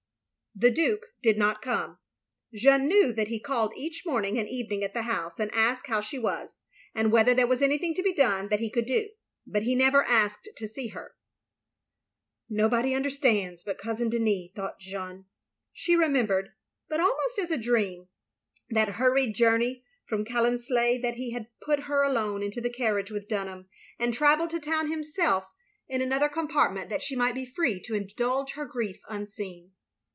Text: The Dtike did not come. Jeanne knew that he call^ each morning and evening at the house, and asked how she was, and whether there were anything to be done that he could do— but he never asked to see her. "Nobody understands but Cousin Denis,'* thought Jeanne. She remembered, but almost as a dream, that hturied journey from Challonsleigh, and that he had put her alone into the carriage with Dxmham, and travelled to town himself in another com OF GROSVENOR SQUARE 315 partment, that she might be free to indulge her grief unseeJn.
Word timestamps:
The 0.53 0.69
Dtike 0.69 1.05
did 1.23 1.37
not 1.37 1.61
come. 1.61 1.97
Jeanne 2.53 2.85
knew 2.85 3.13
that 3.13 3.29
he 3.29 3.41
call^ 3.41 3.71
each 3.73 4.05
morning 4.05 4.37
and 4.37 4.49
evening 4.49 4.83
at 4.83 4.93
the 4.93 5.03
house, 5.03 5.39
and 5.39 5.49
asked 5.53 5.87
how 5.87 6.01
she 6.01 6.19
was, 6.19 6.59
and 6.93 7.09
whether 7.09 7.33
there 7.33 7.47
were 7.47 7.55
anything 7.63 7.95
to 7.95 8.03
be 8.03 8.11
done 8.13 8.49
that 8.49 8.59
he 8.59 8.69
could 8.69 8.85
do— 8.85 9.11
but 9.47 9.63
he 9.63 9.75
never 9.75 10.03
asked 10.03 10.49
to 10.57 10.67
see 10.67 10.87
her. 10.87 11.15
"Nobody 12.49 12.93
understands 12.93 13.63
but 13.63 13.77
Cousin 13.77 14.09
Denis,'* 14.09 14.51
thought 14.53 14.77
Jeanne. 14.77 15.23
She 15.71 15.95
remembered, 15.95 16.49
but 16.89 16.99
almost 16.99 17.39
as 17.39 17.49
a 17.49 17.55
dream, 17.57 18.09
that 18.69 18.89
hturied 18.99 19.33
journey 19.33 19.85
from 20.05 20.25
Challonsleigh, 20.25 20.95
and 20.95 21.03
that 21.05 21.15
he 21.15 21.31
had 21.31 21.47
put 21.61 21.83
her 21.83 22.03
alone 22.03 22.43
into 22.43 22.59
the 22.59 22.69
carriage 22.69 23.09
with 23.09 23.29
Dxmham, 23.29 23.67
and 23.97 24.13
travelled 24.13 24.49
to 24.49 24.59
town 24.59 24.91
himself 24.91 25.45
in 25.87 26.01
another 26.01 26.27
com 26.27 26.43
OF 26.47 26.51
GROSVENOR 26.51 26.51
SQUARE 26.81 26.89
315 26.89 26.89
partment, 26.89 26.89
that 26.89 27.01
she 27.01 27.15
might 27.15 27.35
be 27.35 27.45
free 27.45 27.79
to 27.79 27.95
indulge 27.95 28.51
her 28.51 28.65
grief 28.65 28.99
unseeJn. 29.09 29.71